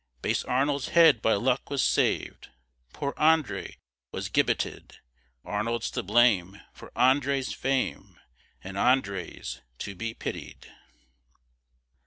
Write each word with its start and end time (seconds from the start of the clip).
Base 0.23 0.43
Arnold's 0.45 0.87
head, 0.87 1.21
by 1.21 1.33
luck, 1.33 1.69
was 1.69 1.83
sav'd, 1.83 2.49
Poor 2.91 3.13
André 3.19 3.75
was 4.11 4.29
gibbeted; 4.29 4.97
Arnold's 5.45 5.91
to 5.91 6.01
blame 6.01 6.59
for 6.73 6.89
André's 6.95 7.53
fame, 7.53 8.19
And 8.63 8.77
André's 8.77 9.61
to 9.77 9.93
be 9.93 10.15
pitied. 10.15 10.73